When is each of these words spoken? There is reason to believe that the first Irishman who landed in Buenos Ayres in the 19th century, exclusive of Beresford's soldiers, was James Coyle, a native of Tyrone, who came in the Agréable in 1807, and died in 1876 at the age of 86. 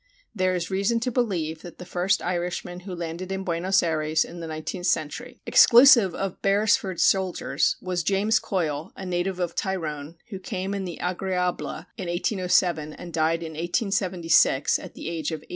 There 0.33 0.55
is 0.55 0.71
reason 0.71 0.99
to 1.01 1.11
believe 1.11 1.61
that 1.61 1.77
the 1.77 1.85
first 1.85 2.23
Irishman 2.23 2.79
who 2.79 2.95
landed 2.95 3.31
in 3.31 3.43
Buenos 3.43 3.83
Ayres 3.83 4.25
in 4.25 4.39
the 4.39 4.47
19th 4.47 4.87
century, 4.87 5.43
exclusive 5.45 6.15
of 6.15 6.41
Beresford's 6.41 7.05
soldiers, 7.05 7.75
was 7.83 8.01
James 8.01 8.39
Coyle, 8.39 8.91
a 8.95 9.05
native 9.05 9.39
of 9.39 9.53
Tyrone, 9.53 10.15
who 10.31 10.39
came 10.39 10.73
in 10.73 10.85
the 10.85 10.97
Agréable 11.03 11.85
in 11.97 12.07
1807, 12.09 12.93
and 12.93 13.13
died 13.13 13.43
in 13.43 13.51
1876 13.51 14.79
at 14.79 14.95
the 14.95 15.07
age 15.07 15.29
of 15.29 15.41
86. 15.43 15.49